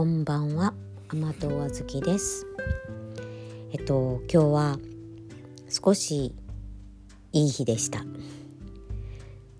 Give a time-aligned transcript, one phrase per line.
[0.00, 0.72] こんばんは。
[1.10, 2.46] 甘党あずきです。
[3.70, 4.78] えっと今日は
[5.68, 6.34] 少し
[7.32, 8.06] いい日でした。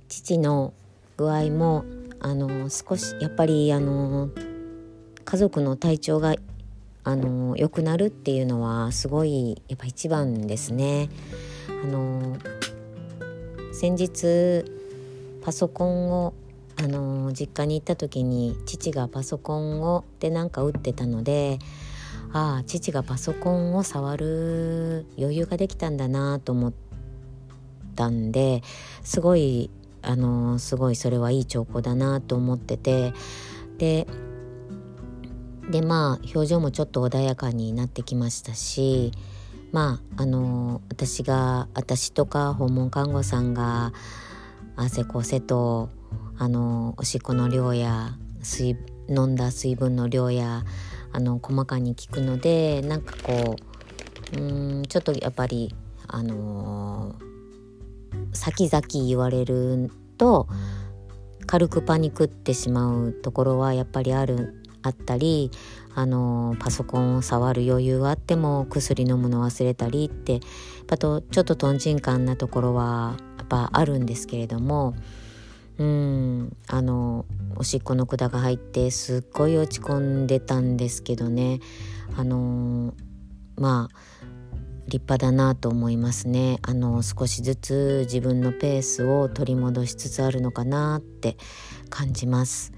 [0.09, 0.73] 父の
[1.19, 1.85] 具合も
[2.21, 4.31] あの少しやっぱりあの
[5.27, 6.35] 家族の体調が
[7.05, 11.11] あの良くなるっていうのはすごいやっぱ一番ですね。
[11.69, 12.39] あの
[13.75, 14.65] 先日
[15.43, 16.33] パソコンを
[16.83, 21.59] あの実家に行った時に父がパソコンをでなんか打ってたので
[22.33, 26.73] ああ父がパソコンを触る余裕ができたんだなと思っ
[27.97, 28.63] たんで
[29.03, 29.71] すごい
[30.01, 33.13] あのすごいそれはいい兆候だなと思ってて
[33.77, 34.07] で
[35.71, 39.13] でまあ表情もちょっと穏やかになってきましたし
[39.71, 43.93] まああの私が私とか訪問看護さんが
[44.77, 45.91] 汗こせと
[46.39, 48.77] あのおしっこの量や水
[49.09, 50.65] 飲んだ水分の量や
[51.13, 53.57] あの細かに効くのでなんかこ
[54.35, 55.75] ううんちょっとやっぱり
[56.07, 60.49] あのー、先々言われると
[61.47, 65.51] 軽くパニクってしまうところはやっぱりあるあったり
[65.95, 70.43] あのパソコンを触る余裕があっても薬飲むの忘れたりってやっ
[70.87, 74.95] ぱとちょっととんちんかんなところはやっぱあるんですけれども
[75.81, 76.57] うん。
[76.69, 77.25] あの
[77.57, 81.61] おしっこの管が入ってすっごい落ち込んでたんですけどね。
[82.17, 82.93] あの
[83.57, 84.25] まあ
[84.89, 86.59] 立派だなと思いますね。
[86.63, 91.39] あの少しずつ自分のペースを取り戻しつつあるのかなって
[91.89, 92.73] 感じます。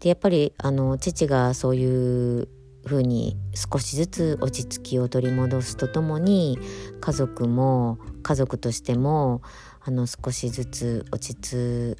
[0.00, 2.48] でやっぱりあの父がそういう
[2.86, 6.58] 風に少しずつ落ち着きを取り戻すとともに
[7.00, 9.42] 家族も家族としても
[9.84, 11.98] あの少しずつ落ち着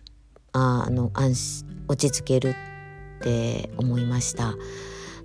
[0.56, 2.54] あの安心落ち着ける
[3.20, 4.54] って思いました。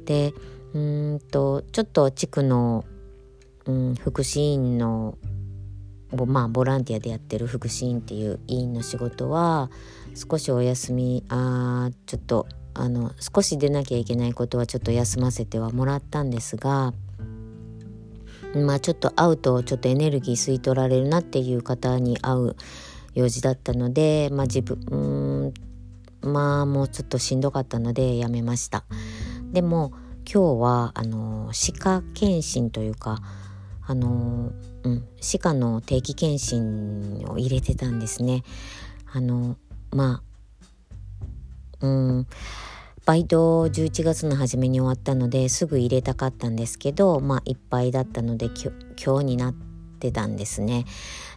[0.05, 0.33] で
[0.73, 2.85] うんとちょっと地区の、
[3.65, 5.17] うん、福祉院の
[6.27, 9.69] まあボランティアでやってる福祉院っていう委員の仕事は
[10.15, 16.93] 少しお休みあちょっとあの少し出なきゃいけないことはちょっと休ませてはもらったんですが
[18.53, 22.55] まあちょっと会うとちょっとエネルギー吸い取られるなっていう方に会う
[23.13, 24.79] 用事だったので、まあ、自分
[26.21, 28.85] まあもうちょっとしんどかったのでやめました
[29.51, 29.91] でも
[30.31, 33.19] 今日はあの歯科検診というか
[33.85, 34.51] あの、
[34.83, 38.43] うん、歯科の定期検診を入れてたんですね
[39.11, 39.57] あの
[39.91, 40.21] ま
[41.81, 42.27] あうん
[43.03, 48.49] バイト11月の初めに終わったのですぐ入れたかったんですけどまあいっぱいだったので
[49.03, 49.53] 今日になっ
[49.99, 50.85] てたんですね。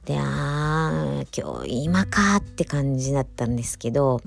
[0.04, 4.20] でああ今日今かって感じだったんですけど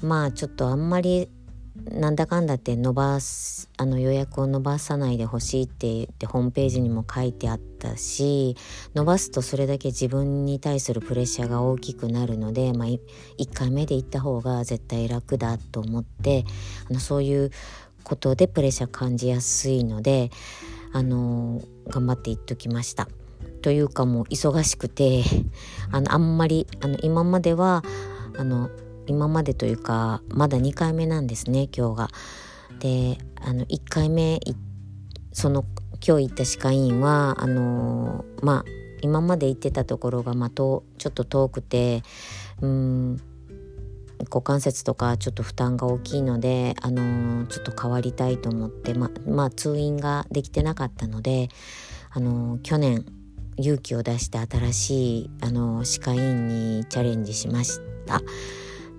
[0.00, 1.28] まあちょっとあんまり
[1.90, 8.56] なんだかんだって伸ばすあの予約を伸ばさないでほしいって言ってホームページにも書いてあったし
[8.94, 13.00] 伸ばすとそれだけ自分に対するプレッシャーが大きくなるので、まあ、1
[13.54, 16.44] 回目で行った方が絶対楽だと思って
[16.90, 17.50] あのそういう
[18.02, 20.30] ことでプレッシャー感じやすいので
[20.92, 23.08] あの頑張って行っときました。
[23.62, 25.22] というかもう忙しくて
[25.90, 27.82] あのあんまりあの今までは
[28.36, 28.70] あの
[29.08, 32.08] 今までというかまだ2回目なんですね今日が。
[32.80, 34.40] であの1回目
[35.32, 35.64] その
[36.06, 38.64] 今日行った歯科医院はあのまあ
[39.00, 42.02] 今まで行ってたところが、まあ、とちょっと遠くて
[42.60, 43.16] うん
[44.24, 51.48] 股関節とかちょっと負担が大きいので、あのちょっと変わりたいと思ってままあ通院ができてなかったので、
[52.10, 53.06] あの去年
[53.58, 56.48] 勇気を出して新しいあの歯科医院
[56.78, 58.20] にチャレンジしました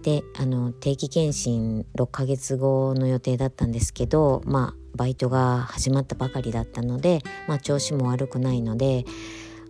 [0.03, 9.05] であの定期検診6ヶ月後の予定だったんですけどまあバイトが始まったばかりだったので、まあ、調子も悪くないので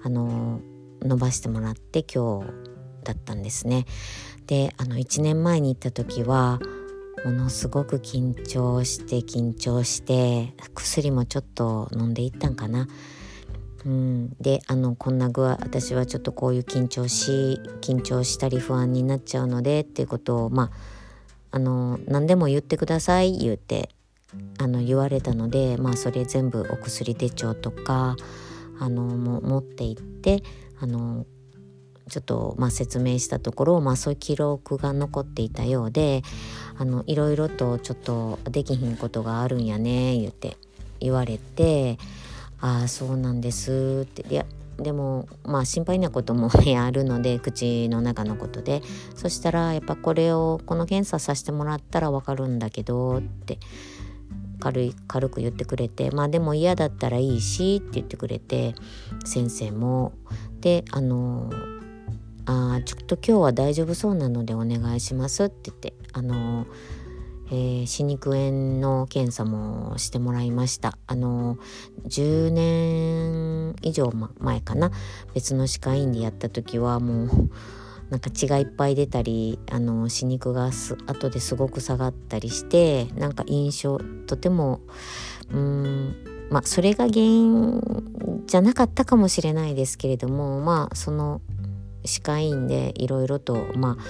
[0.03, 0.61] あの
[1.01, 2.47] 伸ばしてもらって今日
[3.03, 3.85] だったんですね。
[4.47, 6.59] であの1年前に行った時は
[7.25, 12.87] ものすごく緊張して緊張して薬もちょっと飲んでいったんかな。
[13.85, 20.71] うん、であのこんな具合私はちょっとこういう緊張し緊張したり不安になっちゃうのでっていうことをまあ
[21.51, 23.89] あの何でも言ってください言うて
[24.59, 28.15] あの言われたのでまあそれ全部お薬手帳とか
[28.79, 30.43] あのも持って行って
[30.79, 31.25] あの
[32.09, 36.23] ちょっとまあ説明したところ、まあ、そういう記録が残っていたようで
[36.77, 40.57] あのいろいろとちょっとできひんことがあるんやね言って
[40.99, 41.97] 言われて。
[42.61, 44.05] ああそうなんです。
[44.09, 44.45] っていや
[44.77, 48.81] でもまあ心配なこともねあるので 口の中のことで。
[49.15, 53.59] そしたらやっぱこれをこの検査させてもらったら分かるんだけどって
[54.59, 56.11] 軽い軽く言ってくれて。
[56.11, 58.75] まあでも嫌だったらいいしって言ってくれて
[59.25, 60.13] 先生も。
[60.61, 61.49] であの
[62.45, 66.65] あちょっと今日は大丈夫そうなのでお願いしますって言ってあの
[67.51, 70.97] えー、歯肉炎の検査もしてもらいました。
[71.07, 71.57] あの
[72.07, 74.91] 10年以上前かな。
[75.33, 77.49] 別の歯科医院でやった時はもう
[78.09, 84.81] なんか血がいっぱい出たりあの歯肉がす後ですごく下がったりしてなんか印象とても
[85.51, 87.81] うんまあそれが原因
[88.47, 91.41] じゃなかったかもしれないですけれどもまあその
[92.03, 94.03] 歯科医院でいろいろとまあ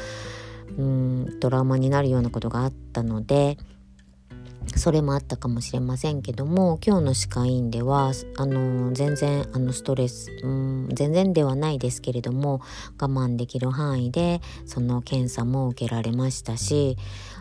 [0.79, 3.57] うんトラウマになるようなことがあったので
[4.75, 12.61] それもあったかもしれませんけども今日の歯科医院ではあの全然あのストレスうん全然ではないですけれども
[12.99, 16.97] 我慢できる範囲でその検査も受けられましたし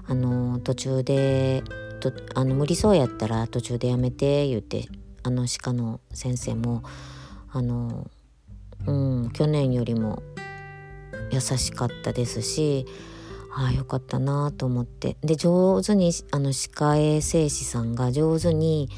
[0.08, 1.62] あの途中で
[2.00, 4.88] とあの無理そうやったら途中でやめて言って
[5.23, 6.82] あの歯科の先生も
[7.52, 8.08] あの、
[8.87, 10.23] うん、去年よりも
[11.31, 12.87] 優しかったですし
[13.58, 15.16] ああよかったなと思って。
[15.22, 18.88] で上手にあの歯科衛生士さんが上手に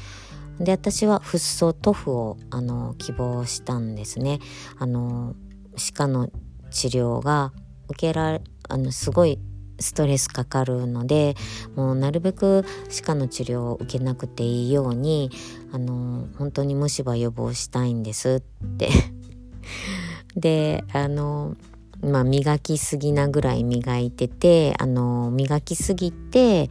[0.59, 4.39] で私はフッ素塗布をあの希望したんですね。
[4.77, 5.35] あの
[5.75, 6.29] 歯科の
[6.69, 7.53] 治療が
[7.89, 9.39] 受けられあのすごい
[9.79, 11.35] ストレスかかるので
[11.75, 15.31] もうなるべく歯科の治療を受けなくていいように
[15.71, 18.89] あの本当に虫歯予防したいんですって。
[20.37, 21.55] であの
[22.03, 26.69] まあ、磨きすぎなぐらい磨いててあの磨きすぎて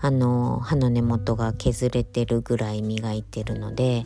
[0.00, 4.04] あの歯の根元が削れてるぐらい磨いてるので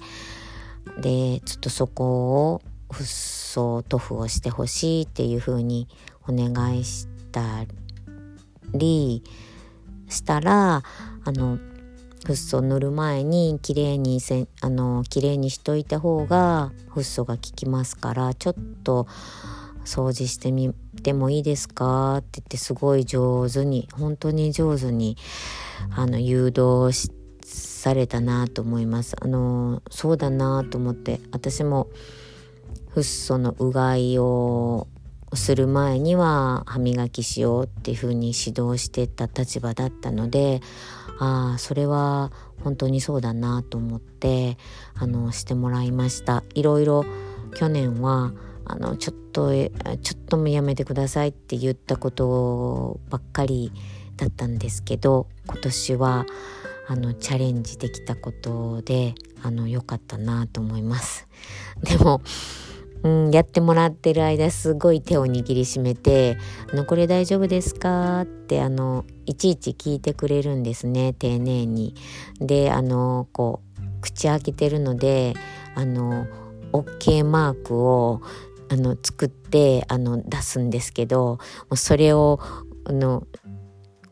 [1.00, 5.88] でちょっとそこをフッ素塗布をしてほしいっていう風に
[6.28, 7.64] お願いした
[8.74, 9.22] り
[10.08, 10.82] したら
[11.24, 11.58] あの
[12.24, 19.06] フッ素塗る前に綺麗にせあの綺麗にしといた方がフッ素が効きますからちょっと
[19.86, 25.16] 掃除してみてもいいですか?」って言ってすごい上手に本当に上手に
[25.94, 26.90] あの誘導
[27.42, 29.16] されたなと思います。
[29.20, 31.88] あのそうだなと思って私も
[32.90, 34.88] フッ素のうがいを
[35.34, 40.60] する前には歯磨きしようっていうふうに指導してた立場だったので
[41.18, 42.32] ああそれは
[42.62, 44.56] 本当にそうだなと思って
[44.94, 47.04] あのしてもらいましたいろいろ
[47.54, 48.32] 去年は
[48.64, 53.70] あのちょっとちょっともやめてくださいって言ったことばっかり
[54.16, 56.24] だったんですけど今年は
[56.88, 61.28] あのチャレンジできたことであの良かったなと思います
[61.82, 62.22] でも、
[63.02, 66.38] うん、やってもらってる間すごい手を握りしめて
[66.72, 71.94] 「あのこれ大丈夫ですか?」ってあのいちいち聞いてくれるんですね丁寧に。
[72.40, 75.34] であのこう口開けてるので
[75.74, 76.26] あの
[76.72, 78.22] OK マークを
[78.68, 81.38] あの作ってあの出すんですけど
[81.74, 82.40] それを
[82.84, 83.26] あの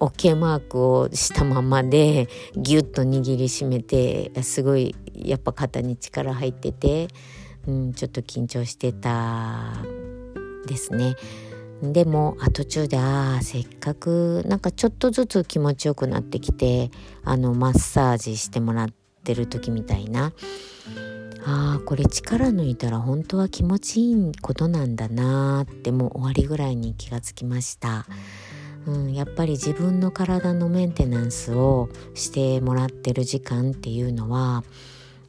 [0.00, 7.08] OK マークをしたままでギュッと握りしめてすごいやっぱ肩に力入ってて、
[7.66, 9.82] うん、ちょっと緊張してた
[10.66, 11.16] ですね。
[11.82, 16.90] でも途中でああせっかくなんかちょっとずつ気持ちよくなってきて
[17.24, 18.88] あのマッサージしてもらっ
[19.24, 20.32] てる時みたいな
[21.46, 28.06] あーこれ力抜いたら本当は気持ちいいことなんだなーってもう終わりぐらいに気がつきました。
[28.86, 34.62] うん、やっぱり自分の体のメンテナンスをしてもらってる時間っていうのは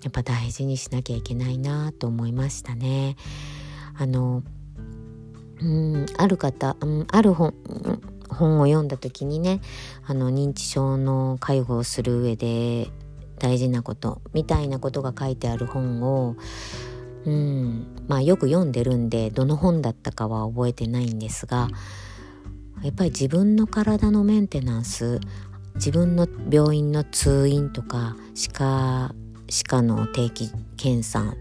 [0.04, 3.16] やっぱ大事にしなきゃいけないなと思いましたね。
[3.98, 4.44] あの
[5.62, 7.54] うんある方、うん、ある本
[8.30, 9.62] 本を読んだ時にね
[10.06, 12.90] あの認知症の介護をする上で
[13.40, 16.36] 大事なことみたいなことが書いてある本を
[17.26, 21.70] うんまあよく読んでるんでどの本だったかは覚えてないんですが
[22.84, 25.20] やっぱり自分の体のメンテナンス
[25.76, 29.16] 自分の病院の通院とか歯科
[29.50, 31.36] 歯科の定期検査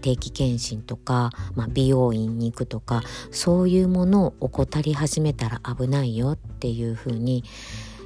[0.00, 7.44] 定期検診とか、まあ、美容院に行くとかそういうものを怠り始めたら危ないよっていうふうに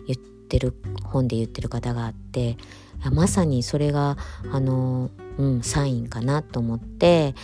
[0.06, 2.56] 言ってる本で言ってる方があって
[3.10, 4.16] まさにそれが
[4.52, 7.34] あの、うん、サインかなと思って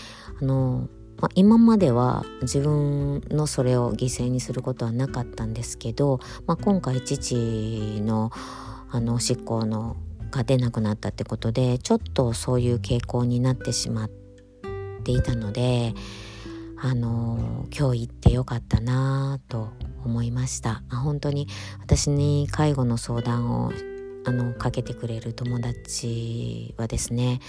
[0.41, 0.88] あの、
[1.19, 7.35] まあ、今までは自分のそれを犠牲にすることはなかったんですけど、まあ、今回父
[8.03, 8.31] の
[8.91, 9.97] あのおしっこの
[10.31, 14.11] が出なくなったってことでちょっとそういう傾向になってしまっ
[15.05, 15.95] ていたので
[16.81, 19.71] あの今日行ってよかったなと
[20.05, 20.83] 思いました。
[20.91, 21.49] 本当に
[21.81, 23.73] 私に介護の相談を
[24.28, 27.40] あのかけてくれる友達はですね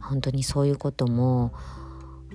[0.00, 1.52] 本当にそういうことも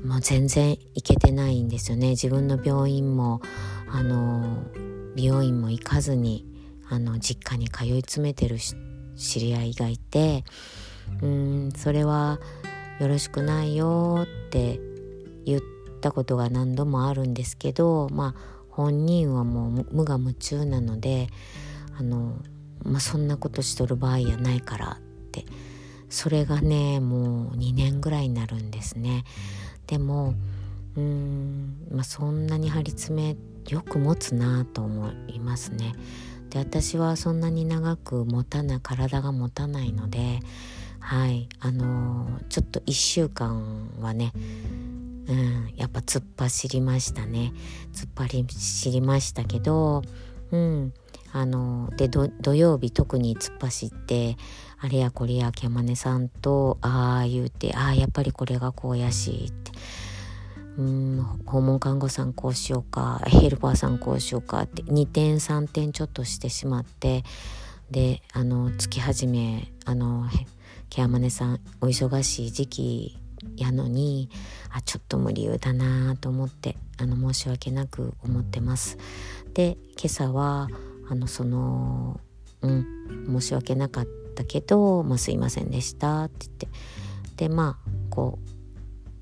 [0.04, 2.10] もう全然行けてないんですよね。
[2.10, 3.42] 自分の病院も
[3.90, 4.66] あの
[5.16, 6.46] 美容院も行かずに
[6.90, 8.58] あの実家に通い詰めてる
[9.16, 10.44] 知り合いがいて
[11.22, 12.42] うんそれは
[13.00, 14.82] よろしくないよって
[15.46, 15.62] 言っ
[16.02, 21.30] たことが何度もあるんですけどまあ本人はもう無我夢中なので
[21.98, 22.38] あの、
[22.86, 25.00] まあ、そんなことしとる場合やないからっ
[25.32, 25.46] て
[26.10, 29.24] それがねもう2年ぐらいになるんですね。
[29.88, 30.36] でも
[30.96, 33.36] うーん、まあ、そんなに張り詰め
[33.70, 35.94] よく持つなと思いますね。
[36.50, 40.40] で私はそんなに長く持たない体が持たないので
[41.00, 44.32] はいあのー、ちょっと1週間はね
[45.28, 47.52] うんやっぱ突っ走りましたね
[47.94, 50.02] 突っ張り走りましたけど
[50.52, 50.94] うん
[51.36, 54.38] あので土曜日特に突っ走って
[54.80, 59.72] あれやこれやキャマネさんとああ言うてああやっぱりこれがこうやしって
[60.78, 67.26] うん訪問看護さんこうしようかヘルパーさんこうしようかって2点3点ちょっとしてしまって
[67.92, 70.30] であの月始めあの
[70.90, 73.18] ケアマネさんお忙しい時期
[73.58, 74.30] やのに
[74.72, 78.98] あちょっと無理由だなと思ってあの申し訳なく思ってます。
[79.54, 80.70] で今朝は
[81.10, 82.20] あのその
[82.62, 82.86] うん
[83.40, 86.68] 申し訳なかったけど、まあ、すいませんでしたって言って。
[87.38, 88.40] でまあこ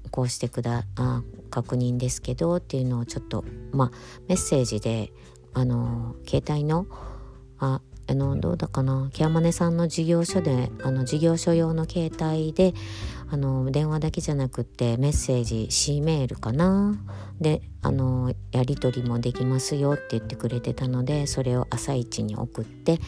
[0.06, 3.92] うこうしてくだあ確認ですけどっていうのをちょっとまあ
[4.28, 5.12] メッセージで
[5.54, 6.86] あの携帯の
[7.58, 9.10] ああのどうだかな？
[9.14, 12.74] ケアマネさんの事業所であの事業所用の携帯で
[13.30, 16.96] あの電話だけじゃなくってメッセージ C メールかな？
[17.40, 23.00] であのやり取りもできますよって言ってくれてたのでそれを朝一に送って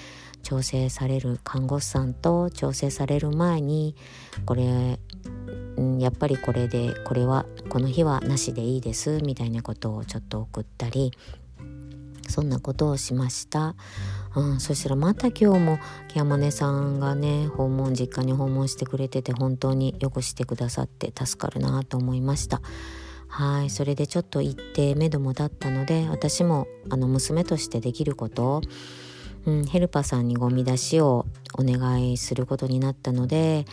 [0.44, 3.96] 調整される看護師さんと調整される前に
[4.46, 5.00] これ、
[6.00, 11.14] やっぱりこれでこれはこの日はなしでいいですみたいなことをちょっと送ったり
[12.28, 13.76] そんなことをしました、
[14.36, 22.62] うん、そしたらまた今日もケアマネさんがね訪問実家に訪問してくれてて本当によくしてくださって助かるなと思いました。
[23.28, 28.62] はいそれでちょっと行って目処も立ったので私もあの娘としてできることを
[29.46, 31.26] うん、ヘルパーさんにゴミ出しを
[31.58, 33.66] お願いすることになったので、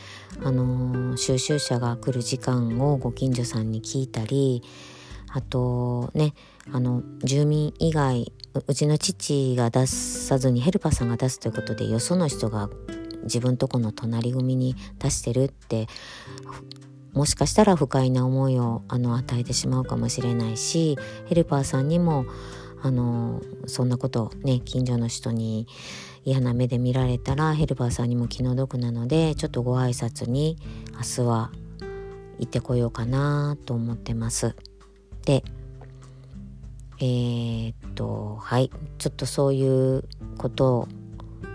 [0.42, 4.62] あのー、収集車が来る時間をご近所さんに聞いたり
[5.32, 6.34] あとね
[6.72, 8.32] あの住民以外
[8.66, 12.68] うちの父が出さずにヘルパーさんが出すということでよその人が
[13.24, 15.88] 自分とこの隣組に出してるって
[17.14, 22.26] もしかしたら不快な思いをあの与えてしまうかもしれないしヘルパーさんにも
[22.82, 25.66] あのそんなことね近所の人に
[26.24, 30.58] 嫌な目で見られたらヘルパーさんにも気の毒なのでちょっとご挨拶に
[30.92, 31.52] 明日は
[32.38, 34.56] 行ってこようかなと思ってます。
[35.24, 35.44] で
[36.98, 38.70] えー、っとはい。
[38.98, 40.04] ちょっとそういう
[40.38, 40.88] ことを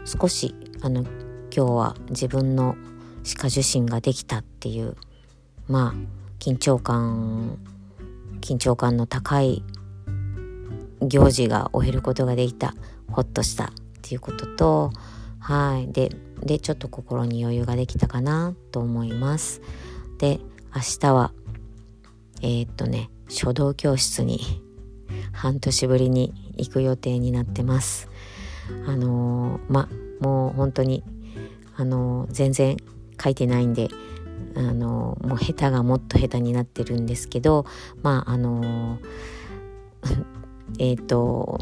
[0.04, 2.76] 少しあの今日は自分の
[3.24, 4.96] 歯科受診ができたっていう
[5.68, 5.94] まあ
[6.40, 7.58] 緊張感
[8.42, 9.64] 緊張感の高い
[11.02, 12.74] 行事が終えることができた
[13.10, 13.68] ほっとしたっ
[14.02, 14.92] ていうことと
[15.40, 15.92] はい。
[15.92, 16.12] で
[16.44, 19.62] でちょっと心に余裕ができたかなと思います。
[20.18, 20.40] で
[20.76, 21.32] 明日は
[22.42, 24.40] えー、っとね書道教室に
[25.32, 28.10] 半年ぶりに行く予定になってます。
[28.86, 31.04] あのー、まもう本当に
[31.76, 32.78] あのー、全然
[33.22, 33.90] 書いてないんで
[34.56, 37.66] あのもう下手がもっと下手になってるんですけど
[38.02, 39.00] まああの
[40.80, 41.60] えーと、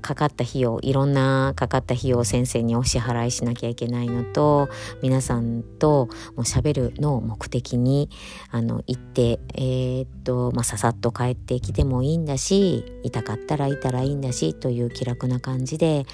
[0.00, 4.68] かかった費用いろんなかかった費用を先生にお支払いしなきゃいけないのと
[5.02, 8.10] 皆さんともう喋るのを目的に
[8.50, 16.04] あの行って、えーとまあ、ささっと帰ってきてもいいんだし痛かったらいたらいいんだしという気楽な感じで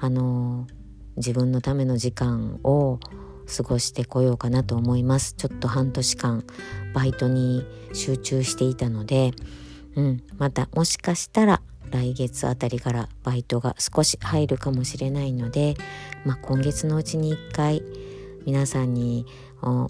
[0.00, 0.66] あの
[1.16, 3.00] 自分のための時間を
[3.56, 5.34] 過ごしてこようかなと思います。
[5.36, 6.44] ちょっと半年間
[6.94, 9.32] バイトに集中していたので、
[9.96, 15.74] うん、またもしかしたら来月あたりからバイトが少し入るかもしれないので、
[16.24, 17.82] まあ、今月のうちに1回
[18.46, 19.26] 皆さんに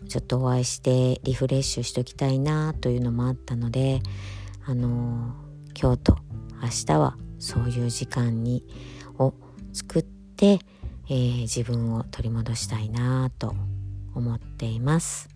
[0.09, 4.01] ちょっとお会いしてリフレッシュしときたいなというのもあったので、
[4.65, 6.19] あのー、今日と
[6.61, 8.65] 明日はそういう時間に
[9.19, 9.35] を
[9.73, 10.59] 作って、
[11.09, 13.55] えー、自分を取り戻したいなと
[14.15, 15.29] 思っています。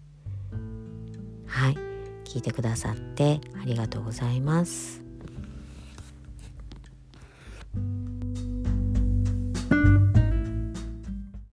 [1.46, 1.93] はい
[2.24, 5.03] 聞いてくださってありがとうございます。